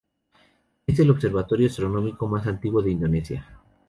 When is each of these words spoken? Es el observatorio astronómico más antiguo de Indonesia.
Es 0.87 0.97
el 0.97 1.11
observatorio 1.11 1.67
astronómico 1.67 2.27
más 2.27 2.47
antiguo 2.47 2.81
de 2.81 2.89
Indonesia. 2.89 3.59